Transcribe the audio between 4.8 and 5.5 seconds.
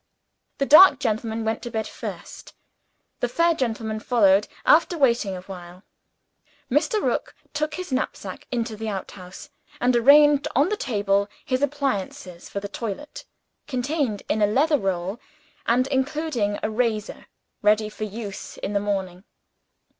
waiting a